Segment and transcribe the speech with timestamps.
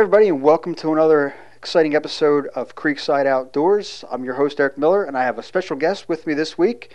[0.00, 4.02] everybody, and welcome to another exciting episode of Creekside Outdoors.
[4.10, 6.94] I'm your host, Eric Miller, and I have a special guest with me this week.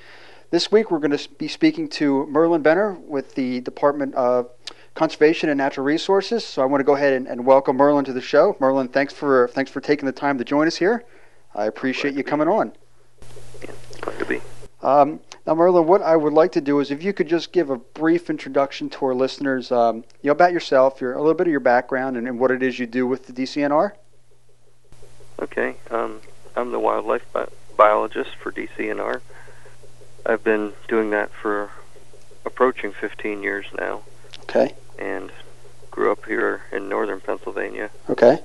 [0.49, 4.49] This week, we're going to be speaking to Merlin Benner with the Department of
[4.95, 6.44] Conservation and Natural Resources.
[6.44, 8.57] So I want to go ahead and, and welcome Merlin to the show.
[8.59, 11.05] Merlin, thanks for thanks for taking the time to join us here.
[11.53, 12.73] I appreciate Glad you coming on.
[13.61, 14.41] Yeah, glad to be.
[14.81, 17.70] Um, now, Merlin, what I would like to do is if you could just give
[17.70, 21.45] a brief introduction to our listeners, um, you know, about yourself, your a little bit
[21.48, 23.91] of your background, and, and what it is you do with the DCNR.
[25.39, 26.22] Okay, um,
[26.55, 29.22] I'm the wildlife bi- biologist for DCNR.
[30.25, 31.69] I've been doing that for
[32.45, 34.02] approaching 15 years now,
[34.44, 34.73] Okay.
[34.97, 35.31] and
[35.91, 37.91] grew up here in northern Pennsylvania.
[38.09, 38.39] Okay.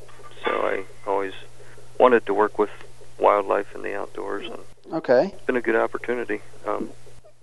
[0.44, 1.33] So I always
[1.98, 2.70] wanted to work with
[3.19, 4.58] wildlife in the outdoors, and
[4.92, 5.27] Okay.
[5.27, 6.41] it's been a good opportunity.
[6.66, 6.91] Um,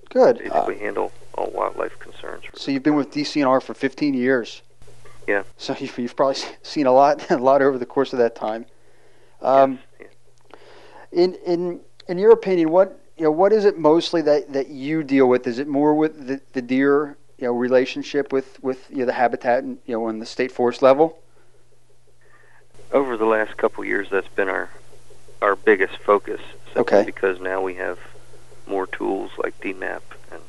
[0.09, 0.37] Good.
[0.37, 2.43] Uh, basically, handle all wildlife concerns.
[2.55, 4.61] So you've been with DCNR for 15 years.
[5.27, 5.43] Yeah.
[5.57, 8.65] So you've, you've probably seen a lot, a lot over the course of that time.
[9.41, 10.09] Um, yes,
[11.11, 15.03] in in in your opinion, what you know, what is it mostly that, that you
[15.03, 15.45] deal with?
[15.45, 19.13] Is it more with the, the deer, you know, relationship with with you know, the
[19.13, 21.19] habitat, and you know, on the state forest level?
[22.91, 24.69] over the last couple years, that's been our
[25.41, 26.41] our biggest focus.
[26.77, 27.03] Okay.
[27.05, 27.99] Because now we have
[28.67, 30.41] more tools like DMAP and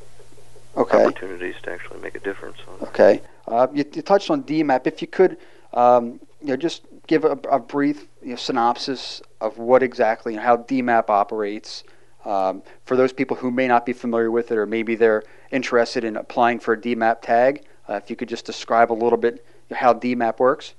[0.76, 1.04] Okay.
[1.04, 2.58] opportunities to actually make a difference.
[2.82, 3.20] Okay.
[3.46, 4.86] Uh, you, you touched on DMAP.
[4.86, 5.38] If you could,
[5.72, 10.42] um, you know, just give a, a brief you know, synopsis of what exactly and
[10.42, 11.84] how DMAP operates
[12.24, 16.04] um, for those people who may not be familiar with it, or maybe they're interested
[16.04, 17.64] in applying for a DMAP tag.
[17.88, 20.74] Uh, if you could just describe a little bit how DMAP works.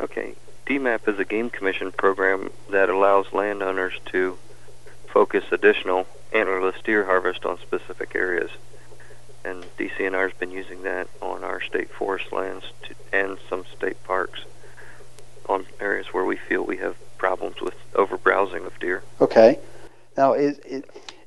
[0.00, 0.34] Okay.
[0.66, 4.38] DMAP is a game commission program that allows landowners to
[5.08, 8.50] focus additional antlerless deer harvest on specific areas.
[9.44, 14.02] And DCNR has been using that on our state forest lands to, and some state
[14.04, 14.40] parks
[15.46, 19.02] on areas where we feel we have problems with overbrowsing of deer.
[19.20, 19.58] Okay.
[20.16, 20.82] Now, is, is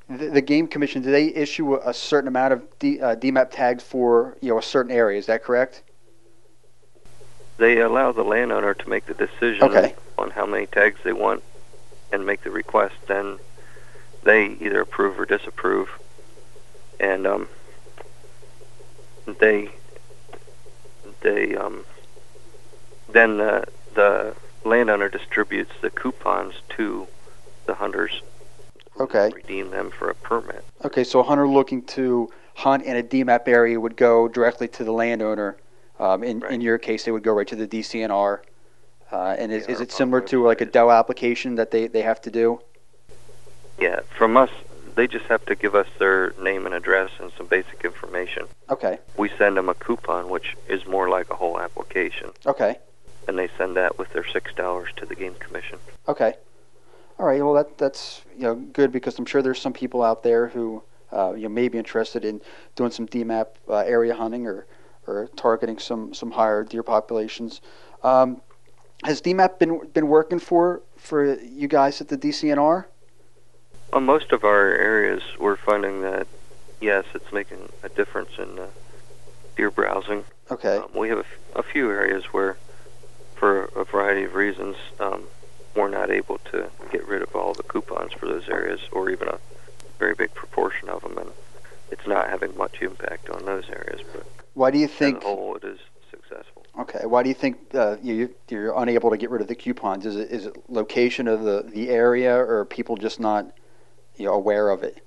[0.09, 3.83] the, the game commission do they issue a, certain amount of D, uh, DMAP tags
[3.83, 5.19] for you know a certain area?
[5.19, 5.83] Is that correct?
[7.57, 9.95] They allow the landowner to make the decision Okay.
[10.17, 11.43] on how many tags they want
[12.11, 12.95] and make the request.
[13.07, 13.39] Then
[14.23, 15.89] they either approve or disapprove,
[16.99, 17.49] and um,
[19.39, 19.69] they
[21.21, 21.83] they um,
[23.11, 27.07] then the the landowner distributes the coupons to
[27.65, 28.21] the hunters.
[28.99, 29.31] Okay.
[29.33, 30.63] Redeem them for a permit.
[30.83, 34.83] Okay, so a hunter looking to hunt in a DMAP area would go directly to
[34.83, 35.57] the landowner.
[35.99, 38.39] Um, in, in your case, they would go right to the DCNR.
[39.11, 40.65] Uh, and is, is it similar to like a.
[40.65, 42.61] DOW application that they, they have to do?
[43.79, 44.49] Yeah, from us,
[44.95, 48.47] they just have to give us their name and address and some basic information.
[48.69, 52.79] Okay, we send them a coupon, which is more like a whole application, okay,
[53.27, 55.79] and they send that with their six dollars to the game commission.
[56.07, 56.33] okay.
[57.19, 60.21] All right, well that that's you know good because I'm sure there's some people out
[60.21, 62.41] there who uh, you know may be interested in
[62.75, 64.67] doing some DMAP uh, area hunting or,
[65.07, 67.61] or targeting some, some higher deer populations.
[68.03, 68.41] Um,
[69.03, 72.85] has DMAP been been working for for you guys at the DCNR?
[73.93, 76.27] On most of our areas, we're finding that
[76.81, 78.67] yes, it's making a difference in uh,
[79.55, 80.23] deer browsing.
[80.49, 80.77] Okay.
[80.77, 82.57] Um, we have a, f- a few areas where,
[83.35, 85.23] for a variety of reasons, um,
[85.75, 89.27] we're not able to get rid of all the coupons for those areas, or even
[89.27, 89.39] a
[89.99, 91.31] very big proportion of them, and
[91.91, 94.01] it's not having much impact on those areas.
[94.13, 95.23] But Why do you think?
[95.23, 96.65] whole, it is successful.
[96.79, 97.05] Okay.
[97.05, 100.05] Why do you think uh, you, you're unable to get rid of the coupons?
[100.05, 103.51] Is it is it location of the, the area, or people just not
[104.15, 105.03] you know aware of it?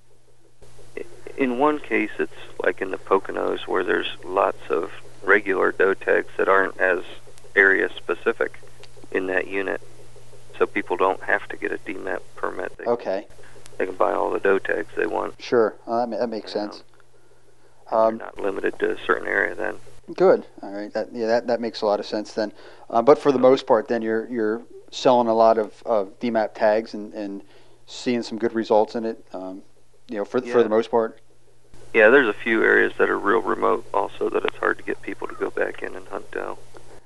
[1.36, 2.32] In one case, it's
[2.62, 4.92] like in the Poconos where there's lots of
[5.22, 7.00] regular doe tags that aren't as
[7.56, 8.58] area specific
[9.12, 9.80] in that unit,
[10.58, 12.76] so people don't have to get a DMAP permit.
[12.76, 13.26] They, Okay.
[13.80, 15.40] They can buy all the doe tags they want.
[15.40, 15.74] Sure.
[15.86, 16.84] Uh, that, ma- that makes sense.
[17.90, 19.76] They're Um, not limited to a certain area then.
[20.14, 20.44] good.
[20.62, 20.92] All right.
[20.92, 22.52] That yeah that, that makes a lot of sense then.
[22.90, 26.52] Uh, but for the most part, then you're you're selling a lot of, of DMAP
[26.54, 27.42] tags and, and
[27.86, 29.24] seeing some good results in it.
[29.32, 29.62] Um,
[30.08, 31.18] you know, for for the most part.
[31.94, 35.00] Yeah, there's a few areas that are real remote also that it's hard to get
[35.02, 36.56] people to go back in and hunt doe.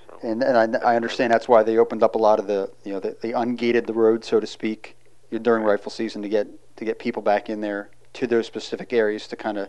[0.06, 2.70] So, And, and I, I understand that's why they opened up a lot of the,
[2.84, 4.94] you know, they, they ungated the road, so to speak,
[5.40, 9.26] during rifle season to get to get people back in there to those specific areas
[9.28, 9.68] to kind of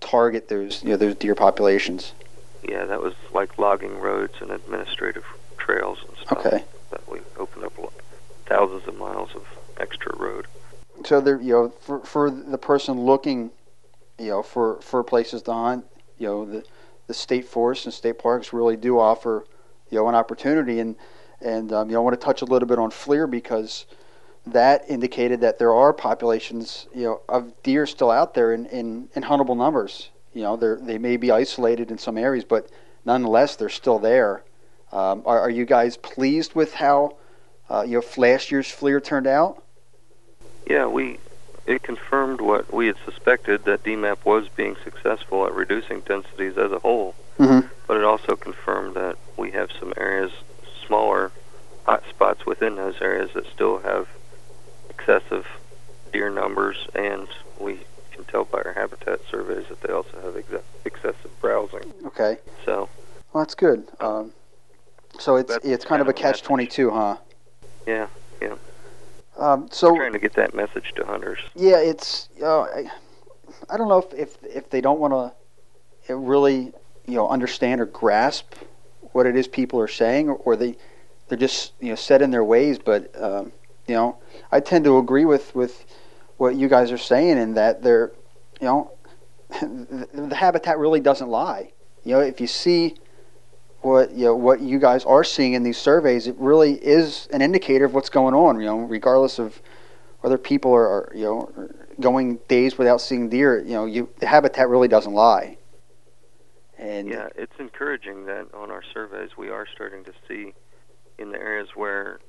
[0.00, 2.12] target those, you know, those deer populations.
[2.62, 5.24] yeah, that was like logging roads and administrative
[5.58, 6.46] trails and stuff.
[6.46, 6.64] Okay.
[6.90, 7.72] That we opened up
[8.46, 9.46] thousands of miles of
[9.78, 10.46] extra road.
[11.04, 13.50] So there, you know, for for the person looking,
[14.18, 15.86] you know, for for places to hunt,
[16.18, 16.64] you know, the
[17.06, 19.44] the state forests and state parks really do offer,
[19.92, 20.96] you know an opportunity and
[21.40, 23.86] and um, you know I want to touch a little bit on FLIR because
[24.46, 29.08] that indicated that there are populations you know of deer still out there in in,
[29.14, 30.10] in huntable numbers.
[30.34, 32.68] You know they they may be isolated in some areas, but
[33.04, 34.42] nonetheless they're still there.
[34.92, 37.16] Um, are, are you guys pleased with how
[37.70, 39.62] uh, you know last year's FLIR turned out?
[40.66, 41.18] Yeah, we
[41.66, 46.72] it confirmed what we had suspected that DMAP was being successful at reducing densities as
[46.72, 47.14] a whole.
[47.38, 47.68] Mm-hmm.
[47.86, 50.32] But it also confirmed that we have some areas,
[50.86, 51.30] smaller
[51.84, 54.08] hot spots within those areas that still have
[54.96, 55.46] excessive
[56.12, 57.26] deer numbers, and
[57.58, 57.80] we
[58.12, 61.92] can tell by our habitat surveys that they also have ex- excessive browsing.
[62.06, 62.38] Okay.
[62.64, 62.88] So.
[63.32, 63.88] Well, that's good.
[64.00, 64.32] Um,
[65.18, 67.16] so it's it's kind of a catch twenty two, huh?
[67.86, 68.06] Yeah,
[68.40, 68.54] yeah.
[69.38, 71.38] Um, so We're trying to get that message to hunters.
[71.54, 72.28] Yeah, it's.
[72.40, 72.90] Uh, I,
[73.70, 75.34] I don't know if if, if they don't want
[76.06, 76.72] to really
[77.06, 78.54] you know understand or grasp
[79.12, 80.76] what it is people are saying, or, or they
[81.28, 82.78] they're just you know set in their ways.
[82.78, 83.52] But um,
[83.92, 84.16] you know,
[84.50, 85.84] I tend to agree with with
[86.38, 88.10] what you guys are saying in that they're
[88.58, 88.90] you know
[89.60, 91.72] the, habitat really doesn't lie.
[92.02, 92.96] You know, if you see
[93.82, 97.42] what you know what you guys are seeing in these surveys, it really is an
[97.42, 98.58] indicator of what's going on.
[98.60, 99.60] You know, regardless of
[100.22, 101.68] whether people are, are you know
[102.00, 103.62] going days without seeing deer.
[103.62, 105.58] You know, you the habitat really doesn't lie.
[106.78, 110.54] And Yeah, it's encouraging that on our surveys we are starting to see
[111.18, 112.20] in the areas where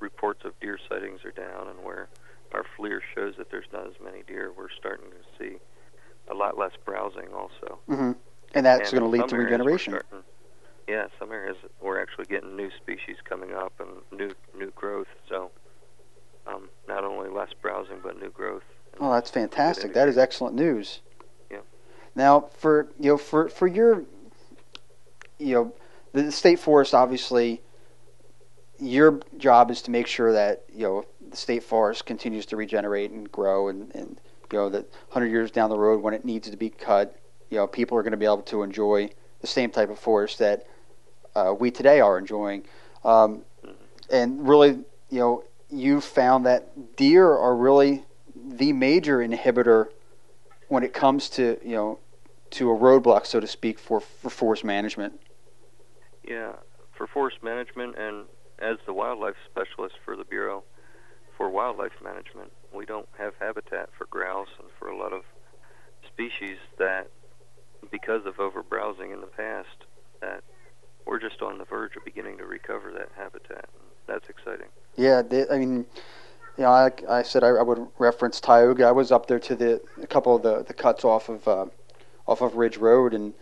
[0.00, 2.08] reports of deer sightings are down and where
[2.52, 5.56] our FLIR shows that there's not as many deer, we're starting to see
[6.30, 7.78] a lot less browsing also.
[7.88, 8.16] mhm.
[8.54, 9.92] and that's going to lead to some areas we're regeneration.
[9.92, 10.24] starting-
[10.88, 15.06] yeah, some areas we're actually getting new species coming up and new new growth.
[15.28, 15.50] So
[16.48, 18.64] um, not only less browsing but new growth.
[18.98, 19.94] Oh, that's fantastic.
[19.94, 21.00] That is excellent news.
[21.48, 21.58] Yeah.
[22.16, 24.02] Now, for you know, for for your,
[25.38, 25.72] you know,
[26.12, 27.62] the state forest obviously,
[28.80, 33.10] your job is to make sure that you know the state forest continues to regenerate
[33.10, 34.20] and grow, and and
[34.52, 37.16] you know that hundred years down the road when it needs to be cut,
[37.50, 39.10] you know, people are going to be able to enjoy
[39.40, 40.66] the same type of forest that
[41.34, 42.64] uh, we today are enjoying,
[43.04, 43.74] um, Mhm.
[44.10, 44.70] and really,
[45.08, 48.04] you know, you found that deer are really
[48.34, 49.88] the major inhibitor
[50.68, 51.98] when it comes to you know
[52.50, 55.20] to a roadblock, so to speak, for for forest management.
[56.24, 56.52] Yeah,
[56.92, 58.26] for forest management and
[58.60, 60.62] as the wildlife specialist for the Bureau
[61.36, 65.22] for Wildlife Management, we don't have habitat for grouse and for a lot of
[66.06, 67.08] species that,
[67.90, 69.86] because of overbrowsing in the past,
[70.20, 70.42] that
[71.06, 73.68] we're just on the verge of beginning to recover that habitat.
[74.06, 74.66] That's exciting.
[74.96, 75.86] Yeah, they, I mean,
[76.56, 78.84] you know, I, I said I, I would reference Tioga.
[78.84, 81.66] I was up there to the a couple of the, the cuts off of uh,
[82.26, 83.32] off of Ridge Road, and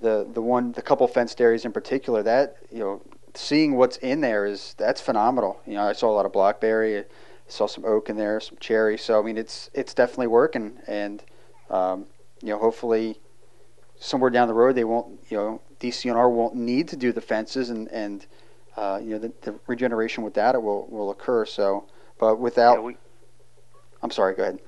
[0.00, 2.22] the the one the couple fenced areas in particular.
[2.22, 3.02] That you know,
[3.34, 5.60] seeing what's in there is that's phenomenal.
[5.66, 7.04] You know, I saw a lot of blackberry, I
[7.48, 8.96] saw some oak in there, some cherry.
[8.98, 11.22] So I mean, it's it's definitely working, and
[11.70, 12.06] um,
[12.42, 13.18] you know, hopefully,
[13.98, 17.70] somewhere down the road they won't you know DCNR won't need to do the fences
[17.70, 18.26] and and
[18.76, 21.44] uh, you know the, the regeneration with that will will occur.
[21.44, 21.84] So,
[22.18, 22.96] but without, Yeah, we
[24.02, 24.34] I'm sorry.
[24.34, 24.60] Go ahead.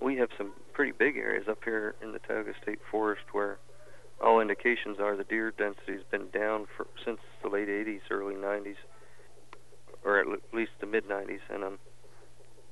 [0.00, 3.58] we have some pretty big areas up here in the Tioga State Forest where
[4.20, 8.34] all indications are the deer density has been down for since the late 80s, early
[8.34, 8.76] 90s,
[10.04, 11.78] or at least the mid 90s, and um,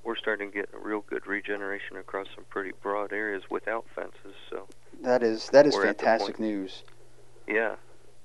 [0.05, 4.35] we're starting to get a real good regeneration across some pretty broad areas without fences.
[4.51, 4.67] So
[5.03, 6.83] That is that is We're at the fantastic news.
[7.47, 7.77] yeah,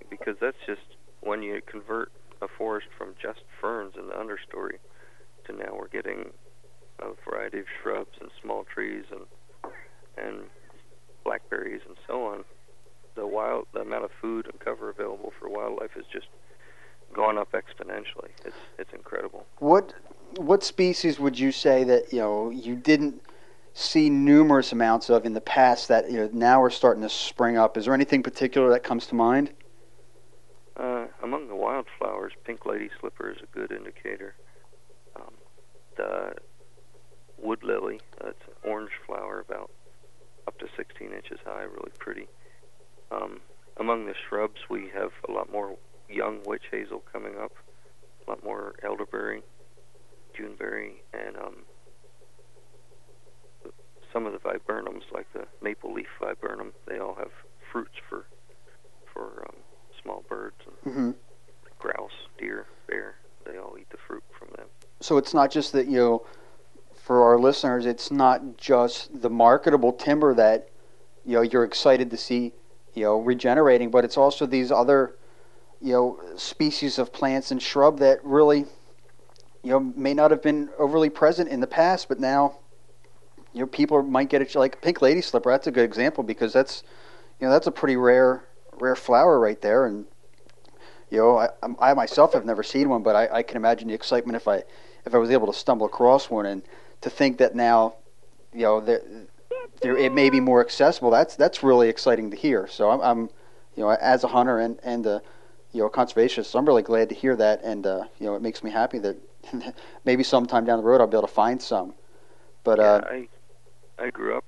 [0.09, 0.81] because that's just
[1.21, 2.11] when you convert
[2.41, 4.77] a forest from just ferns in the understory
[5.45, 6.29] to now we're getting
[6.99, 9.21] a variety of shrubs and small trees and
[10.17, 10.43] and
[11.23, 12.43] blackberries and so on.
[13.15, 16.27] The wild the amount of food and cover available for wildlife has just
[17.13, 18.29] gone up exponentially.
[18.45, 19.45] It's it's incredible.
[19.59, 19.93] What
[20.37, 23.21] what species would you say that you know you didn't
[23.73, 27.57] see numerous amounts of in the past that you know now are starting to spring
[27.57, 27.77] up?
[27.77, 29.51] Is there anything particular that comes to mind?
[30.75, 34.33] Uh, among the wildflowers, pink lady slipper is a good indicator.
[35.15, 35.33] Um,
[35.97, 36.33] the
[37.37, 39.69] wood lily, that's an orange flower, about
[40.47, 42.27] up to 16 inches high, really pretty.
[43.13, 43.39] Um,
[43.77, 45.77] among the shrubs, we have a lot more
[46.09, 47.51] young witch hazel coming up,
[48.25, 49.41] a lot more elderberry,
[50.37, 51.55] juneberry, and um,
[54.11, 56.71] some of the viburnums, like the maple leaf viburnum.
[56.87, 57.31] They all have
[57.71, 58.25] fruits for
[59.11, 59.55] for um,
[60.01, 61.11] small birds and hmm
[61.79, 63.15] grouse, deer, bear.
[63.45, 64.67] They all eat the fruit from them.
[65.01, 66.25] So it's not just that you know,
[66.95, 70.69] for our listeners, it's not just the marketable timber that
[71.25, 72.53] you know you're excited to see
[72.93, 75.15] you know regenerating, but it's also these other
[75.81, 78.65] you know species of plants and shrub that really
[79.63, 82.57] you know may not have been overly present in the past, but now
[83.53, 85.51] you know people might get it like pink lady slipper.
[85.51, 86.83] That's a good example because that's
[87.39, 88.43] you know that's a pretty rare
[88.79, 90.05] rare flower right there, and
[91.09, 93.93] you know I, I myself have never seen one, but I, I can imagine the
[93.93, 94.63] excitement if I
[95.05, 96.63] if I was able to stumble across one and
[97.01, 97.95] to think that now
[98.53, 99.01] you know there,
[99.81, 101.09] there it may be more accessible.
[101.11, 102.67] That's that's really exciting to hear.
[102.67, 103.19] So I'm, I'm
[103.75, 105.21] you know as a hunter and and a
[105.71, 108.63] you know conservationist, I'm really glad to hear that, and uh, you know it makes
[108.63, 109.17] me happy that
[110.05, 111.93] maybe sometime down the road I'll be able to find some.
[112.63, 113.27] But yeah, uh, I
[113.99, 114.45] I grew up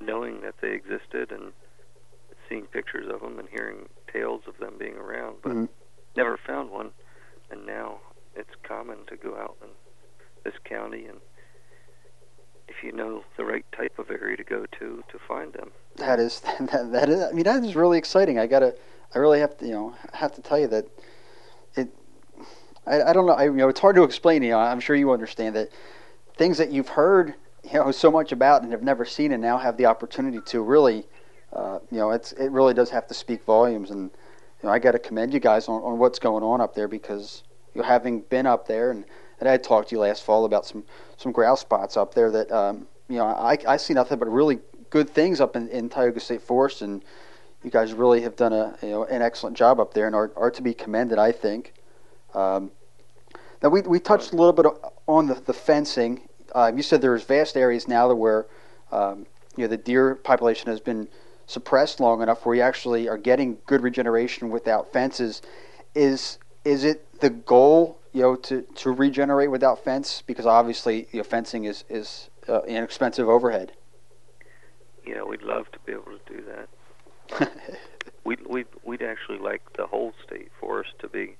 [0.00, 1.52] knowing that they existed and
[2.48, 5.68] seeing pictures of them and hearing tales of them being around, but Mhm.
[6.16, 6.92] never found one.
[7.50, 8.00] And now
[8.34, 9.68] it's common to go out in
[10.44, 11.20] this county and
[12.70, 15.70] if you know the right type of area to go to to find them.
[15.96, 17.22] That is that, that is.
[17.22, 18.38] I mean, that is really exciting.
[18.38, 18.74] I gotta.
[19.14, 19.66] I really have to.
[19.66, 20.86] You know, have to tell you that
[21.74, 21.88] it.
[22.86, 23.34] I, I don't know.
[23.34, 24.42] I, you know, it's hard to explain.
[24.42, 25.70] You know, I'm sure you understand that
[26.36, 27.34] things that you've heard,
[27.64, 30.62] you know, so much about and have never seen, and now have the opportunity to
[30.62, 31.06] really,
[31.52, 33.90] uh, you know, it's it really does have to speak volumes.
[33.90, 34.10] And
[34.62, 36.88] you know, I got to commend you guys on, on what's going on up there
[36.88, 37.42] because
[37.74, 39.04] you know, having been up there and
[39.40, 40.84] and I had talked to you last fall about some
[41.16, 44.60] some grouse spots up there that um, you know I I see nothing but really
[44.90, 47.02] good things up in, in Tioga State Forest, and
[47.64, 50.30] you guys really have done a you know an excellent job up there, and are,
[50.36, 51.74] are to be commended, I think.
[52.34, 52.70] Um,
[53.62, 54.66] now we we touched a little bit
[55.06, 56.28] on the, the fencing.
[56.54, 58.46] Uh, you said there's vast areas now that where
[58.92, 61.08] um, you know the deer population has been
[61.46, 65.42] suppressed long enough where you actually are getting good regeneration without fences.
[65.94, 70.22] Is is it the goal, you know, to, to regenerate without fence?
[70.26, 73.72] Because obviously, you know, fencing is is uh, an expensive overhead.
[75.04, 77.50] You know, we'd love to be able to do that.
[78.24, 81.36] We'd we'd we'd actually like the whole state forest to be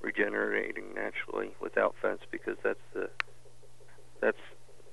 [0.00, 3.10] regenerating naturally without fence because that's the
[4.22, 4.38] that's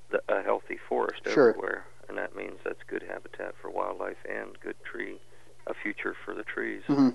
[0.09, 1.49] the, a healthy forest Sure.
[1.51, 5.19] everywhere, and that means that's good habitat for wildlife and good tree,
[5.67, 6.81] a future for the trees.
[6.89, 7.13] Mhm.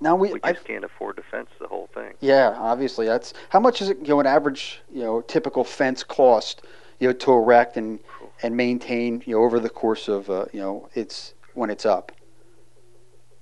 [0.00, 2.14] Now we, we I, just can't afford to fence the whole thing.
[2.20, 3.98] yeah, obviously that's how much is it?
[4.00, 6.62] You know, an average, you know, typical fence cost,
[7.00, 8.00] you know, to erect and
[8.42, 12.12] and maintain, you know, over the course of, uh, you know, it's when it's up.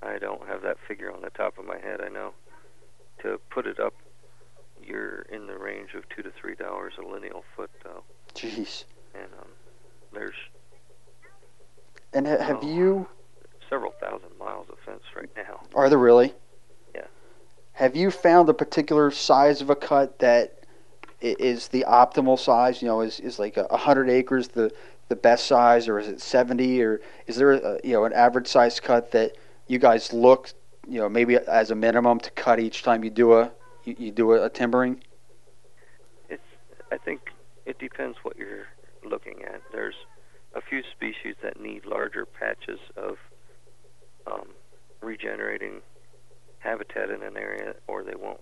[0.03, 1.99] I don't have that figure on the top of my head.
[2.05, 2.33] I know
[3.23, 3.93] to put it up,
[4.85, 8.03] you're in the range of two to three dollars a lineal foot, though.
[8.35, 8.83] Jeez.
[9.15, 9.47] And um,
[10.13, 10.35] there's
[12.13, 12.67] And ha- have Oh.
[12.67, 13.07] you?
[13.69, 15.59] several thousand miles of fence right now.
[15.73, 16.33] Are there really?
[17.73, 20.63] Have you found a particular size of a cut that
[21.21, 22.81] is the optimal size?
[22.81, 24.71] You know, is, is like a hundred acres the
[25.09, 28.47] the best size, or is it seventy, or is there a, you know an average
[28.47, 29.35] size cut that
[29.67, 30.51] you guys look,
[30.87, 33.51] you know, maybe as a minimum to cut each time you do a
[33.85, 35.03] you, you do a, a timbering?
[36.29, 36.43] It's
[36.91, 37.31] I think
[37.65, 38.67] it depends what you're
[39.03, 39.61] looking at.
[39.71, 39.95] There's
[40.53, 43.17] a few species that need larger patches of
[44.27, 44.49] um,
[45.01, 45.81] regenerating
[46.63, 48.39] habitat in an area, or they won't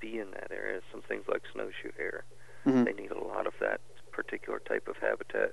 [0.00, 0.80] be in that area.
[0.92, 2.24] Some things like snowshoe hare,
[2.66, 2.84] Mhm.
[2.84, 3.80] they need a lot of that
[4.12, 5.52] particular type of habitat,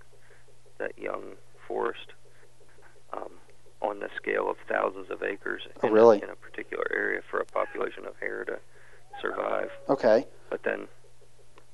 [0.78, 1.38] that young
[1.68, 2.14] forest,
[3.12, 3.40] um,
[3.82, 6.22] on the scale of thousands of acres Oh, in, really?
[6.22, 8.60] in a particular area for a population of hare to
[9.20, 9.72] survive.
[9.90, 10.28] Okay.
[10.50, 10.88] But then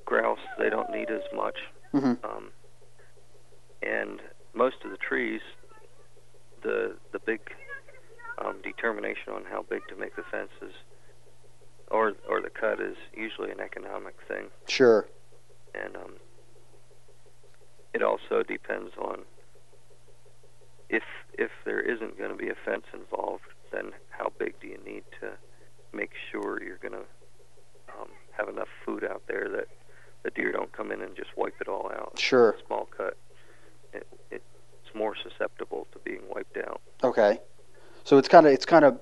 [0.05, 1.59] grouse, they don't need as much.
[1.91, 2.51] hmm Um,
[3.81, 4.21] and
[4.53, 5.41] most of the trees,
[6.61, 7.41] the the big
[8.37, 10.73] um, determination on how big to make the fence is,
[11.89, 15.07] or or the cut is usually an economic thing, Sure.
[15.73, 16.13] and um,
[17.93, 19.21] it also depends on
[20.89, 21.03] if
[21.37, 25.03] if there isn't going to be a fence involved, then how big do you need
[25.19, 25.31] to
[25.93, 27.05] make sure you're going to
[27.99, 29.67] um, have enough food out there that
[30.23, 32.55] the deer don't come in and just wipe it all out Sure.
[32.65, 33.15] small cut,
[33.93, 34.43] it, it's
[34.95, 36.81] more susceptible to being wiped out.
[37.03, 37.39] Okay.
[38.07, 39.01] So it's kind of it's kind of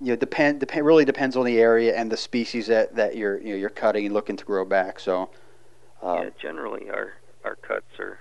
[0.00, 3.38] you know depend depend really depends on the area and the species that that you're
[3.42, 4.98] you know you're cutting and looking to grow back.
[5.00, 5.28] So.
[6.00, 7.12] Um, yeah, generally our
[7.44, 8.18] our cuts are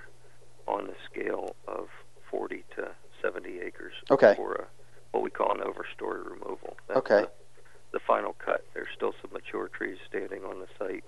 [0.68, 1.88] on the scale of
[2.30, 2.90] 40 to
[3.22, 4.34] 70 acres Okay.
[4.36, 4.68] for a,
[5.12, 6.76] what we call an overstory removal.
[6.90, 7.22] That's Okay.
[7.22, 7.30] The,
[7.94, 8.66] the final cut.
[8.74, 11.06] There's still some mature trees standing on the site,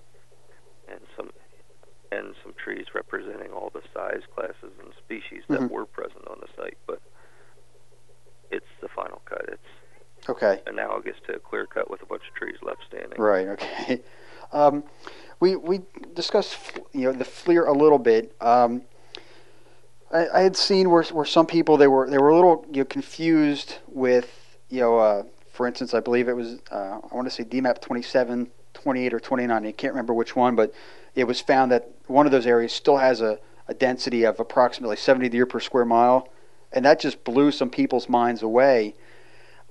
[0.90, 1.28] and some
[2.10, 5.70] and some trees representing all the size classes and species that Mhm.
[5.70, 7.02] were present on the site, but
[8.50, 9.44] it's the final cut.
[9.48, 10.60] It's Okay.
[10.66, 13.20] analogous to a clear cut with a bunch of trees left standing.
[13.20, 13.48] Right.
[13.48, 14.00] Okay.
[14.52, 14.82] Um,
[15.38, 15.80] we we
[16.14, 16.58] discussed
[16.92, 18.34] you know the FLIR a little bit.
[18.40, 18.82] Um,
[20.12, 22.80] I, I had seen where where some people they were they were a little you
[22.80, 27.26] know confused with you know uh, for instance, I believe it was uh, I want
[27.28, 29.66] to say DMAP 27, 28, or 29.
[29.66, 30.72] I can't remember which one, but
[31.14, 33.38] it was found that one of those areas still has a,
[33.68, 36.28] a density of approximately 70 deer per square mile,
[36.72, 38.94] and that just blew some people's minds away.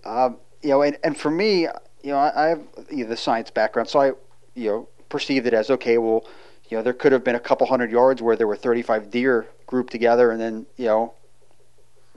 [0.03, 1.61] Uh, you know, and, and for me,
[2.03, 4.11] you know, I, I have you know, the science background, so I,
[4.55, 5.97] you know, perceived it as okay.
[5.97, 6.25] Well,
[6.69, 9.47] you know, there could have been a couple hundred yards where there were 35 deer
[9.65, 11.13] grouped together, and then you know,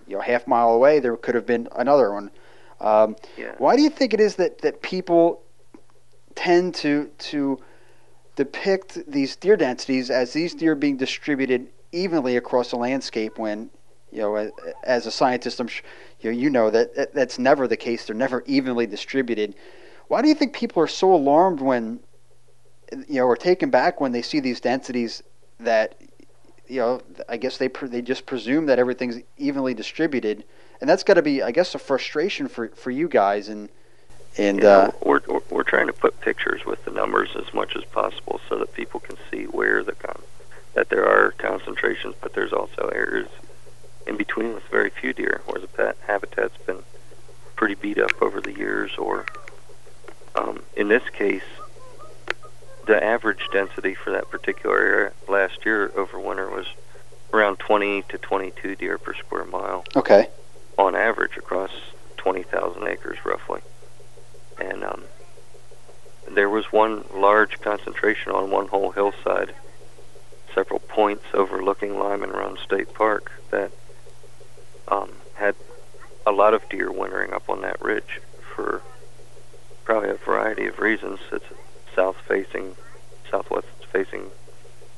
[0.07, 2.31] you know, half mile away there could have been another one.
[2.81, 3.55] Um, Yeah.
[3.59, 5.43] Why do you think it is that that people
[6.35, 7.59] tend to to
[8.37, 13.71] depict these deer densities as these deer being distributed evenly across the landscape when
[14.13, 14.51] you know a-
[14.85, 15.83] as a scientist I'm sh-
[16.21, 18.05] you know, you know that, that that's never the case.
[18.07, 19.55] They're never evenly distributed.
[20.09, 22.01] Why do you think people are so alarmed when
[22.93, 25.23] you know or taken back when they see these densities
[25.61, 25.97] that
[26.69, 30.45] you know I guess they pre- they just presume that everything's evenly distributed?
[30.81, 33.69] And that's got to be I guess a frustration for for you guys and
[34.37, 37.75] and Yeah, uh, we're, we're we're trying to put pictures with the numbers as much
[37.77, 40.23] as possible so that people can see where the con-
[40.75, 43.29] that there are concentrations, but there's also areas
[44.07, 46.83] in between with very few deer, where the pet habitat's been
[47.57, 48.93] pretty beat up over the years.
[48.99, 49.27] Or
[50.35, 51.43] um, in this case,
[52.87, 56.67] the average density for that particular area last year over winter was
[57.33, 60.29] around 20 to 22 deer per square mile okay
[60.77, 61.71] on average across
[62.17, 63.61] 20,000 acres roughly.
[64.61, 65.03] And um,
[66.31, 69.55] there was one large concentration on one whole hillside,
[70.55, 73.71] several points overlooking Lyman Run State Park that
[76.27, 78.21] a lot of deer wintering up on that ridge
[78.55, 78.83] for
[79.85, 81.19] probably a variety of reasons.
[81.33, 81.45] It's
[81.95, 82.77] south facing,
[83.31, 84.31] southwest facing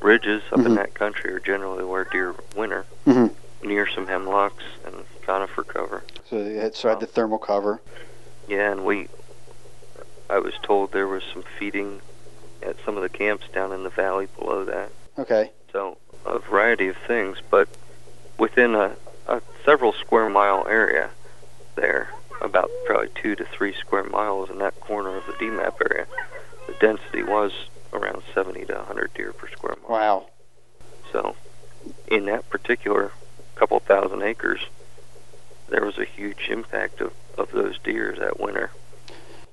[0.00, 0.66] ridges up Mhm.
[0.66, 3.26] in that country are generally where deer winter hmm
[3.62, 6.02] near some hemlocks and conifer cover.
[6.28, 7.80] so it had, so it had the thermal cover
[8.46, 9.08] Yeah, and we,
[10.28, 12.02] I was told there was some feeding
[12.62, 14.90] at some of the camps down in the valley below that.
[15.18, 17.68] okay So a variety of things, but
[18.38, 18.94] within a
[19.64, 21.10] several square mile area
[21.76, 26.06] there, about probably two to three square miles in that corner of the DMAP area,
[26.66, 27.52] the density was
[27.92, 29.90] around 70 to 100 deer per square mile.
[29.90, 30.26] wow
[31.12, 31.36] So,
[32.08, 33.12] in that particular
[33.54, 34.60] couple thousand acres,
[35.68, 38.70] there was a huge impact of, of those deer that winter.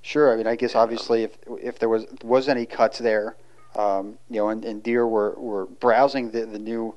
[0.01, 0.33] Sure.
[0.33, 3.35] I mean, I guess obviously, if if there was was any cuts there,
[3.75, 6.95] um, you know, and, and deer were, were browsing the the new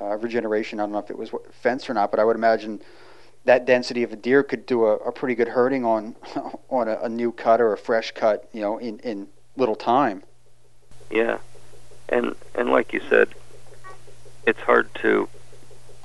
[0.00, 0.80] uh, regeneration.
[0.80, 2.80] I don't know if it was fenced or not, but I would imagine
[3.44, 6.16] that density of a deer could do a, a pretty good herding on
[6.68, 10.22] on a, a new cut or a fresh cut, you know, in in little time.
[11.10, 11.38] Yeah,
[12.08, 13.28] and and like you said,
[14.46, 15.28] it's hard to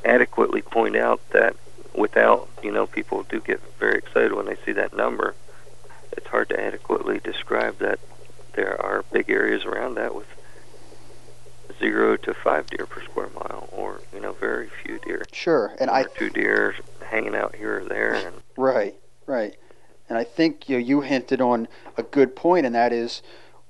[0.06, 1.56] adequately point out that
[1.95, 5.36] without you know people do get very excited when they see that number.
[6.15, 7.99] It's hard to adequately describe that
[8.53, 10.27] there are big areas around that with
[11.79, 15.75] zero to five deer per square mile, or you know very few deer, Sure.
[15.79, 19.55] And I two deer hanging out here or there, and Right, right.
[20.09, 23.21] And I think you know, you hinted on a good point, and that is,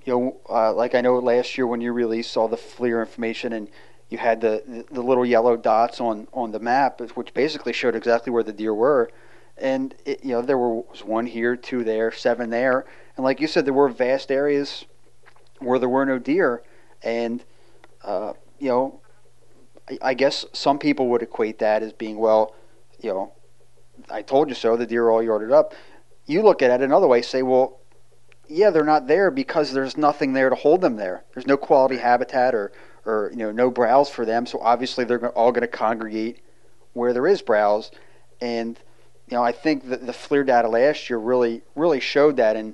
[0.03, 3.53] you know, uh, like I know last year when you released all the FLIR information
[3.53, 3.69] and
[4.09, 7.95] you had the, the, the little yellow dots on, on the map, which basically showed
[7.95, 9.09] exactly where the deer were.
[9.57, 12.85] And, it, you know, there was one here, two there, seven there.
[13.15, 14.85] And like you said, there were vast areas
[15.59, 16.61] where there were no deer.
[17.01, 17.43] And,
[18.03, 19.01] uh, you know,
[19.89, 22.55] I, I guess some people would equate that as being, well,
[23.01, 23.33] you know,
[24.09, 24.75] I told you so.
[24.75, 25.73] The deer are all yarded up.
[26.25, 27.79] You look at it another way, say, well,
[28.47, 31.23] yeah, they're not there because there's nothing there to hold them there.
[31.33, 32.71] There's no quality habitat or,
[33.05, 34.45] or you know, no browse for them.
[34.45, 36.39] So obviously they're all going to congregate
[36.93, 37.91] where there is browse.
[38.41, 38.79] And
[39.27, 42.55] you know, I think that the FLIR data last year really, really showed that.
[42.55, 42.73] And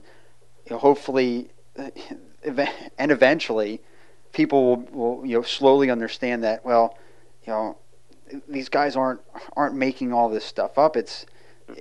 [0.65, 3.81] you know, hopefully, and eventually,
[4.31, 6.65] people will, will you know slowly understand that.
[6.65, 6.97] Well,
[7.45, 7.77] you know,
[8.47, 9.21] these guys aren't
[9.55, 10.95] aren't making all this stuff up.
[10.95, 11.25] It's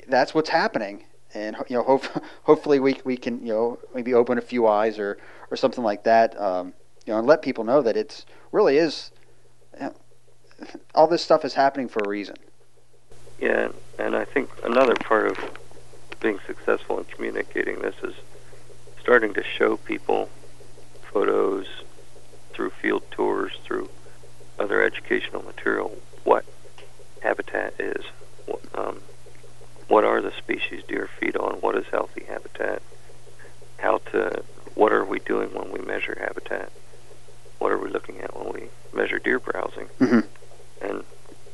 [0.08, 2.06] that's what's happening, and you know, hope,
[2.44, 5.18] hopefully we we can you know maybe open a few eyes or
[5.50, 6.38] or something like that.
[6.40, 6.74] Um,
[7.06, 9.10] you know, and let people know that it's really is.
[9.80, 9.94] You know,
[10.94, 12.36] all this stuff is happening for a reason.
[13.38, 15.38] Yeah, and I think another part of
[16.20, 18.14] being successful in communicating this is
[19.00, 20.28] starting to show people
[21.12, 21.66] photos
[22.58, 23.88] through field tours, through
[24.58, 26.44] other educational material, what
[27.22, 28.04] habitat is,
[28.46, 29.00] what, um,
[29.86, 32.82] what are the species deer feed on, what is healthy habitat,
[33.76, 34.42] how to,
[34.74, 36.72] what are we doing when we measure habitat,
[37.60, 40.26] what are we looking at when we measure deer browsing, mm-hmm.
[40.84, 41.04] and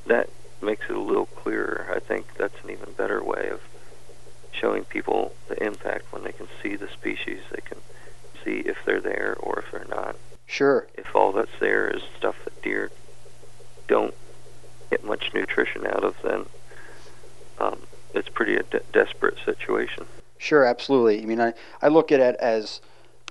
[0.07, 0.31] that
[0.63, 1.93] makes it a little clearer.
[1.95, 3.61] I think that's an even better way of
[4.53, 7.79] showing people the impact when they can see the species, they can
[8.43, 10.17] see if they're there or if they're not.
[10.47, 10.89] Sure.
[10.95, 12.91] If all that's there is stuff that deer
[13.89, 14.15] don't
[14.91, 16.47] get much nutrition out of, then
[17.59, 17.79] um,
[18.15, 20.07] it's pretty a de- desperate situation.
[20.39, 21.23] Sure, absolutely.
[21.23, 22.81] I mean, I, I look at it as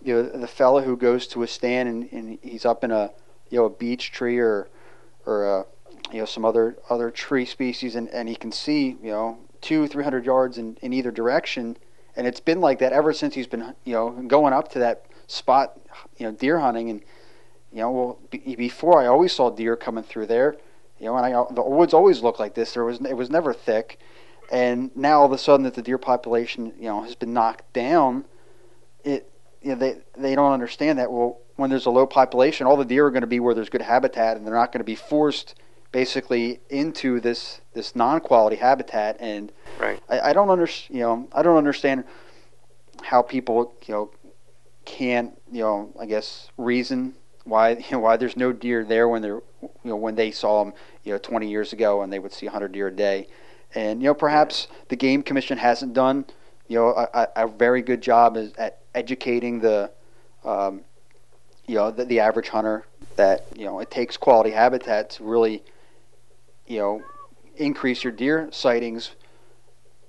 [0.04, 3.12] you know the fella who goes to a stand and, and he's up in a
[3.50, 4.68] you know a beech tree or
[5.26, 5.66] or a,
[6.12, 9.88] you know some other other tree species and, and he can see you know two
[9.88, 11.78] three hundred yards in, in either direction
[12.16, 15.06] and it's been like that ever since he's been you know going up to that
[15.28, 15.80] spot
[16.18, 16.90] you know deer hunting.
[16.90, 17.02] And
[17.72, 20.56] you know well be, before I always saw deer coming through there
[21.00, 22.74] you know and I the woods always looked like this.
[22.74, 24.00] There was it was never thick.
[24.52, 27.72] And now all of a sudden that the deer population you know has been knocked
[27.74, 28.26] down
[29.04, 29.30] it
[29.62, 32.86] you know, they they don't understand that well when there's a low population all the
[32.86, 34.96] deer are going to be where there's good habitat and they're not going to be
[34.96, 35.56] forced
[35.94, 39.16] basically into this this non-quality habitat.
[39.22, 40.02] And right.
[40.10, 42.04] I, I don't understand you know I don't understand
[43.02, 44.12] how people you know
[44.86, 47.16] can't you know I guess reason
[47.46, 50.64] why you know, why there's no deer there when they're you know when they saw
[50.64, 53.28] them you know 20 years ago and they would see 100 deer a day.
[53.76, 56.26] And you know perhaps the game commission hasn't done
[56.68, 59.92] you know a, a very good job at educating the
[60.44, 60.82] um,
[61.66, 65.64] you know the, the average hunter that you know it takes quality habitat to really
[66.68, 67.04] you know,
[67.58, 69.12] increase your deer sightings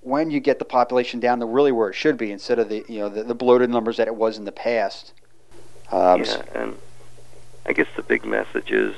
[0.04, 2.84] when you get the population down to really where it should be instead of the
[2.88, 5.12] you know the, the bloated numbers that it was in the past.
[5.90, 6.78] Um, yeah, and
[7.66, 8.94] I guess the big message is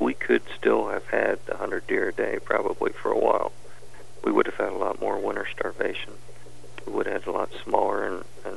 [0.00, 3.52] we could still have had 100 deer a day probably for a while.
[4.24, 6.14] We would have had a lot more winter starvation.
[6.86, 8.56] We would have had a lot smaller and, and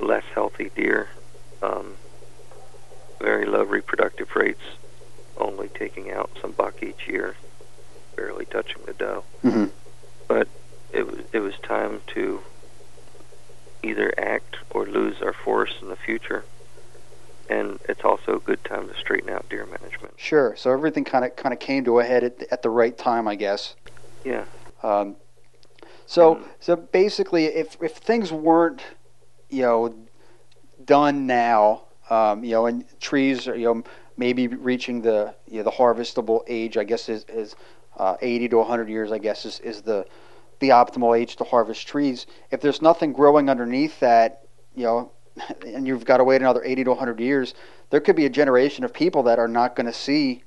[0.00, 1.08] less healthy deer.
[1.62, 1.96] Um,
[3.20, 4.60] very low reproductive rates
[5.36, 7.36] only taking out some buck each year,
[8.16, 9.24] barely touching the doe.
[9.44, 9.66] Mm-hmm.
[10.28, 10.48] But
[10.92, 12.40] it was it was time to
[13.82, 16.44] either act or lose our forests in the future.
[17.50, 20.14] And it's also a good time to straighten out deer management.
[20.16, 20.56] Sure.
[20.56, 23.28] So everything kind of kind of came to a head at, at the right time,
[23.28, 23.74] I guess.
[24.24, 24.44] Yeah.
[24.82, 25.16] Um,
[26.06, 26.44] so mm.
[26.60, 28.82] so basically, if if things weren't,
[29.50, 29.94] you know,
[30.84, 33.84] done now, um, you know, and trees, are, you know,
[34.16, 36.78] maybe reaching the you know, the harvestable age.
[36.78, 37.56] I guess is, is
[37.96, 39.12] uh, 80 to 100 years.
[39.12, 40.06] I guess is, is the
[40.60, 42.26] the optimal age to harvest trees.
[42.50, 45.12] If there's nothing growing underneath that, you know,
[45.66, 47.54] and you've got to wait another 80 to 100 years,
[47.90, 50.44] there could be a generation of people that are not going to see,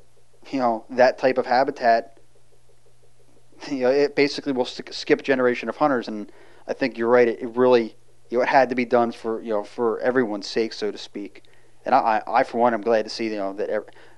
[0.49, 2.13] you know, that type of habitat.
[3.71, 6.31] You know, it basically will skip generation of hunters, and
[6.67, 7.27] I think you're right.
[7.27, 7.95] It, it really,
[8.29, 10.97] you know, it had to be done for you know for everyone's sake, so to
[10.97, 11.41] speak
[11.87, 13.69] and I, I for one, I'm glad to see you know that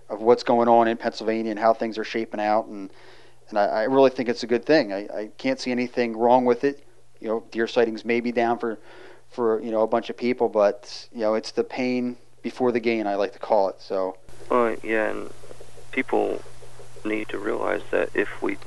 [0.09, 2.91] of what's going on in Pennsylvania and how things are shaping out, and
[3.49, 4.93] and I, I really think it's a good thing.
[4.93, 6.83] I, I can't see anything wrong with it.
[7.19, 8.79] You know, deer sightings may be down for
[9.29, 12.79] for you know a bunch of people, but you know it's the pain before the
[12.79, 13.07] gain.
[13.07, 13.81] I like to call it.
[13.81, 14.17] So.
[14.49, 15.29] Well, yeah, and
[15.91, 16.41] people
[17.05, 18.57] need to realize that if we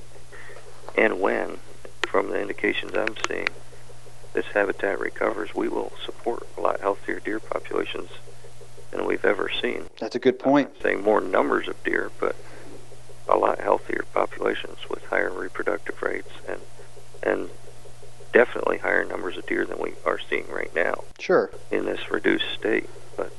[0.96, 1.58] and when,
[2.06, 3.48] from the indications I'm seeing,
[4.32, 8.10] this habitat recovers, we will support a lot healthier deer populations
[8.90, 9.84] than we've ever seen.
[9.98, 10.70] That's a good point.
[10.76, 12.36] I'm saying more numbers of deer, but
[13.28, 16.60] a lot healthier populations with higher reproductive rates and
[17.22, 17.50] and
[18.32, 21.04] definitely higher numbers of deer than we are seeing right now.
[21.18, 21.52] Sure.
[21.70, 23.32] In this reduced state, but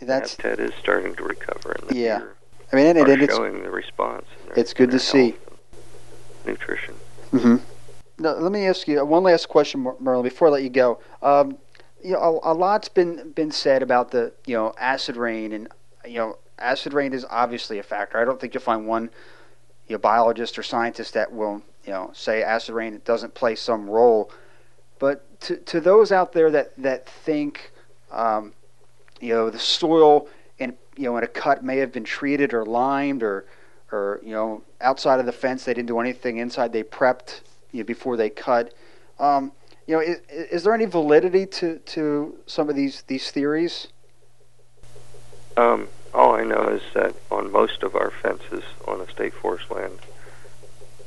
[0.00, 2.22] that's habitat is starting to recover, and the yeah.
[2.72, 4.26] I mean, are it's showing the response.
[4.56, 5.36] it's good to see.
[6.46, 6.94] Nutrition.
[7.32, 7.56] Mm-hmm.
[8.18, 11.00] Now, let me ask you one last question, Merlin, before I let you go.
[11.22, 11.58] Um,
[12.02, 15.68] you know, a, a, lot's been been said about the you know acid rain, and
[16.04, 18.18] you know acid rain is obviously a factor.
[18.18, 19.10] I don't think you'll find one
[19.88, 23.88] you know biologist or scientist that will you know say acid rain doesn't play some
[23.88, 24.30] role.
[24.98, 27.72] But to to those out there that that think
[28.10, 28.52] um,
[29.20, 32.64] you know the soil and you know in a cut may have been treated or
[32.64, 33.46] limed or
[33.92, 37.40] or you know outside of the fence they didn't do anything inside they prepped
[37.72, 38.72] you know, before they cut.
[39.18, 39.52] Um,
[39.86, 43.88] you know, is, is there any validity to, to some of these these theories?
[45.56, 49.70] Um, all I know is that on most of our fences on the state forest
[49.70, 49.98] land,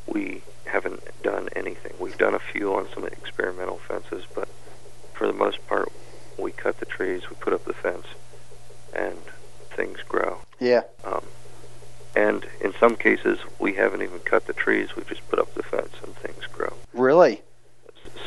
[0.05, 1.93] we haven't done anything.
[1.99, 4.49] We've done a few on some experimental fences, but
[5.13, 5.91] for the most part,
[6.37, 8.05] we cut the trees, we put up the fence,
[8.93, 9.17] and
[9.75, 10.39] things grow.
[10.59, 10.83] Yeah.
[11.03, 11.23] Um,
[12.15, 14.95] and in some cases, we haven't even cut the trees.
[14.95, 16.73] We just put up the fence, and things grow.
[16.93, 17.41] Really?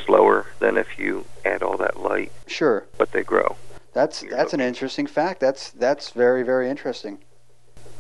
[0.07, 2.33] slower than if you add all that light.
[2.47, 2.87] Sure.
[2.99, 3.57] But they grow.
[3.93, 4.61] That's You're that's looking.
[4.61, 5.41] an interesting fact.
[5.41, 7.19] That's that's very very interesting.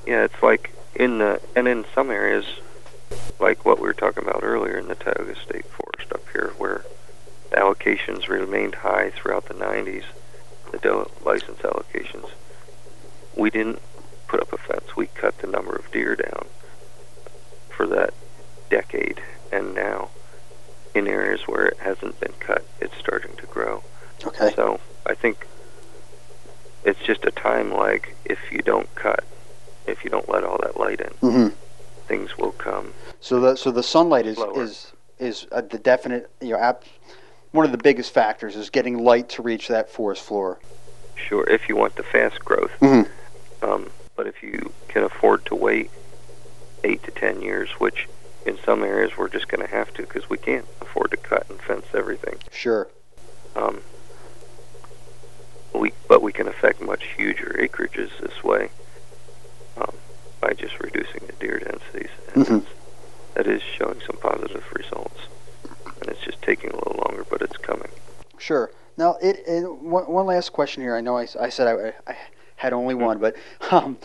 [0.06, 2.44] Yeah, it's like in the and in some areas,
[3.38, 6.84] like what we were talking about earlier in the Tioga State Forest up here, where
[7.52, 10.04] allocations remained high throughout the 90s.
[10.70, 12.30] the license allocations,
[13.34, 13.80] we didn't
[14.28, 14.96] put up a fence.
[14.96, 16.46] We cut the number of deer down
[17.68, 18.14] for that
[18.70, 20.10] decade, and now
[20.94, 23.82] in areas where it hasn't been cut, it's starting to grow.
[24.24, 24.52] Okay.
[24.54, 25.46] So I think
[26.84, 29.24] it's just a time lag if you don't cut,
[29.86, 31.48] if you don't let all that light in, hmm
[32.06, 32.92] things will come.
[33.30, 34.60] So the so the sunlight is Slower.
[34.64, 36.82] is is uh, the definite you know app,
[37.52, 40.58] one of the biggest factors is getting light to reach that forest floor.
[41.28, 42.72] Sure, if you want the fast growth.
[42.80, 43.08] Mhm.
[43.62, 45.92] Um, but if you can afford to wait
[46.82, 48.08] eight to ten years, which
[48.46, 51.48] in some areas we're just going to have to because we can't afford to cut
[51.50, 52.36] and fence everything.
[52.50, 52.88] Sure.
[53.54, 53.80] Um,
[55.72, 58.70] we, but we can affect much huger acreages this way
[59.76, 59.94] um,
[60.40, 62.62] by just reducing the deer densities, and Mhm.
[62.62, 62.79] it's,
[63.34, 65.20] that is showing some positive results.
[66.00, 67.90] And it's just taking a little longer, but it's coming.
[68.38, 68.70] Sure.
[68.96, 70.94] Now, it, it one, one last question here.
[70.94, 72.16] I know I said I, I
[72.56, 73.36] had only one, but
[73.70, 73.98] um,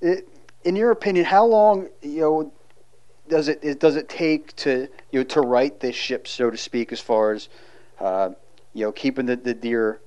[0.00, 0.28] it,
[0.64, 2.52] in your opinion, how long you know
[3.28, 6.56] does it, it does it take to you know to right this ship, so to
[6.56, 7.48] speak, as far as
[8.00, 8.30] uh,
[8.74, 10.00] you know keeping the, the deer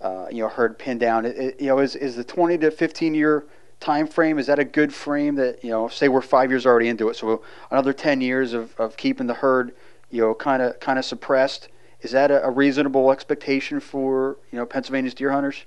[0.00, 1.24] uh, you know herd pinned down?
[1.26, 3.46] It, it, you know, is is the twenty to fifteen year
[3.82, 6.88] time frame is that a good frame that you know say we're five years already
[6.88, 9.74] into it, so another ten years of, of keeping the herd
[10.10, 11.68] you know kind of kind of suppressed
[12.00, 15.64] is that a, a reasonable expectation for you know Pennsylvania's deer hunters?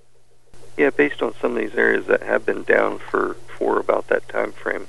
[0.78, 4.28] Yeah, based on some of these areas that have been down for, for about that
[4.28, 4.88] time frame,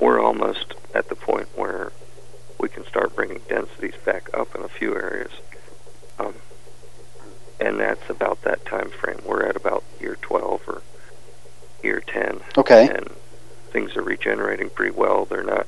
[0.00, 1.92] we're almost at the point where
[2.58, 5.30] we can start bringing densities back up in a few areas.
[6.18, 6.34] Um,
[7.60, 9.20] and that's about that time frame.
[9.24, 10.82] We're at about year 12 or
[11.82, 12.40] year 10.
[12.56, 12.88] Okay.
[12.88, 13.08] And
[13.70, 15.24] things are regenerating pretty well.
[15.24, 15.66] They're not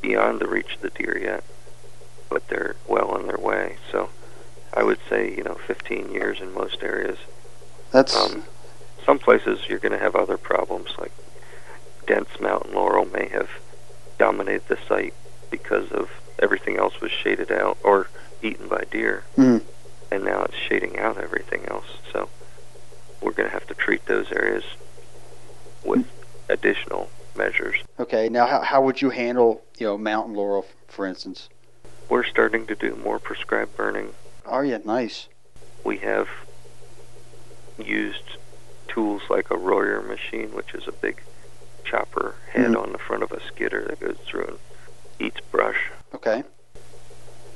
[0.00, 1.44] beyond the reach of the deer yet,
[2.28, 3.76] but they're well on their way.
[3.90, 4.10] So
[4.74, 7.18] I would say, you know, 15 years in most areas.
[7.90, 8.44] That's Um,
[9.04, 11.12] some places you're going to have other problems, like
[12.06, 13.48] dense mountain laurel may have
[14.18, 15.14] dominated the site
[15.50, 18.08] because of everything else was shaded out or
[18.42, 19.62] eaten by deer, Mhm.
[20.10, 21.86] and now it's shading out everything else.
[22.12, 22.28] So
[23.20, 24.64] we're going to have to treat those areas
[25.84, 26.06] with
[26.48, 27.76] additional measures.
[27.98, 28.28] okay.
[28.28, 31.48] Now, how, how would you handle you know mountain laurel, for instance?
[32.08, 34.12] We're starting to do more prescribed burning.
[34.46, 35.28] Oh yeah, nice.
[35.84, 36.28] We have
[37.78, 38.36] used
[38.88, 41.22] tools like a Royer machine, which is a big
[41.84, 42.82] chopper head Mhm.
[42.82, 44.58] on the front of a skidder that goes through and
[45.18, 45.90] eats brush.
[46.14, 46.42] Okay.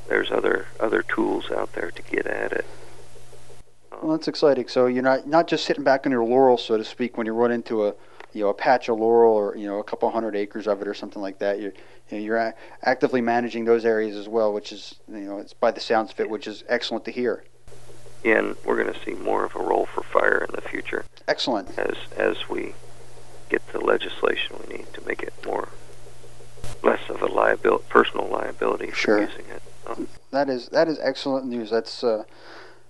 [0.09, 2.65] There's other other tools out there to get at it.
[4.03, 4.69] Well, that's exciting.
[4.69, 7.33] So you're not not just sitting back on your laurel, so to speak, when you
[7.33, 7.95] run into a
[8.35, 10.89] you know a patch of laurel or you know a couple hundred acres of it
[10.89, 11.61] or something like that.
[11.61, 11.73] You're
[12.11, 15.71] you know, you're actively managing those areas as well, which is you know it's by
[15.71, 17.45] the sounds of it, which is excellent to hear.
[18.25, 21.79] And we're going to see more of a role for fire in the future Excellent.
[21.79, 22.75] as as we
[23.51, 25.69] get the legislation we need to make it more
[26.83, 29.21] less of a liability, personal liability for Sure.
[29.23, 29.63] using it.
[30.31, 31.71] That is that is excellent news.
[31.71, 32.25] That's uh,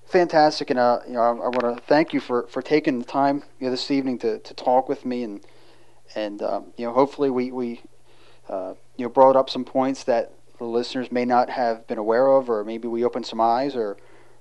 [0.07, 3.05] fantastic, and uh, you know I, I want to thank you for, for taking the
[3.05, 5.45] time you know, this evening to, to talk with me, and
[6.15, 7.83] and um, you know hopefully we we
[8.49, 12.29] uh, you know brought up some points that the listeners may not have been aware
[12.29, 13.97] of, or maybe we opened some eyes, or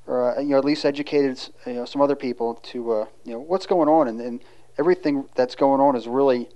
[0.07, 3.33] or uh, you know at least educated you know some other people to uh, you
[3.33, 4.43] know what's going on, and, and
[4.77, 6.49] everything that's going on is really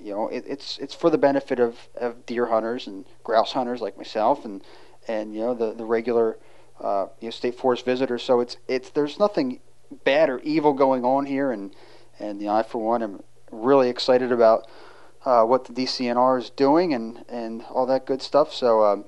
[0.00, 3.80] you know it, it's it's for the benefit of, of deer hunters and grouse hunters
[3.80, 4.62] like myself and
[5.06, 6.38] and you know the the regular
[6.80, 8.22] uh, you know state forest visitors.
[8.22, 9.60] So it's it's there's nothing
[10.04, 11.74] bad or evil going on here, and
[12.18, 14.66] and you know I for one am really excited about
[15.24, 18.52] uh, what the DCNR is doing and and all that good stuff.
[18.52, 19.04] So um,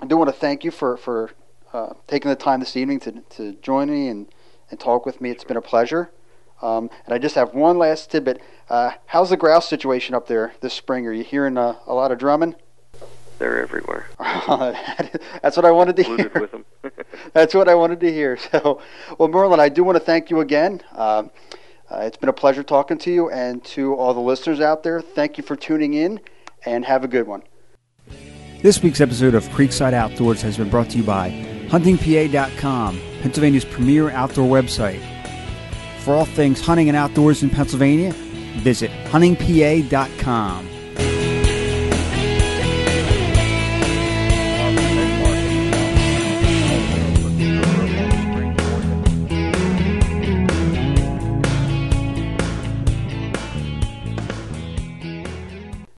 [0.00, 1.30] I do want to thank you for for
[1.72, 4.28] uh, taking the time this evening to to join me and
[4.70, 5.30] and talk with me.
[5.30, 6.10] It's been a pleasure.
[6.62, 8.40] Um, and I just have one last tidbit.
[8.70, 11.06] Uh, how's the grouse situation up there this spring?
[11.08, 12.54] Are you hearing uh, a lot of drumming?
[13.42, 14.06] They're everywhere.
[15.42, 16.40] That's what I wanted to Polluted hear.
[16.42, 16.64] with them.
[17.32, 18.36] That's what I wanted to hear.
[18.36, 18.80] So,
[19.18, 20.80] well, Merlin, I do want to thank you again.
[20.92, 21.30] Um,
[21.90, 25.00] uh, it's been a pleasure talking to you, and to all the listeners out there,
[25.00, 26.20] thank you for tuning in,
[26.64, 27.42] and have a good one.
[28.62, 31.30] This week's episode of Creekside Outdoors has been brought to you by
[31.68, 35.02] HuntingPA.com, Pennsylvania's premier outdoor website.
[35.98, 38.12] For all things hunting and outdoors in Pennsylvania,
[38.62, 40.68] visit HuntingPA.com.